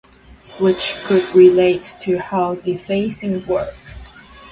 Which 0.57 0.95
could 1.05 1.23
relate 1.35 1.95
to 2.01 2.17
how 2.17 2.55
defacing 2.55 3.45
work. 3.45 3.75